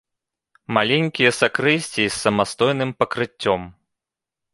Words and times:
Маленькія 0.77 1.31
сакрысціі 1.39 2.05
з 2.05 2.15
самастойным 2.23 2.95
пакрыццём. 3.03 3.61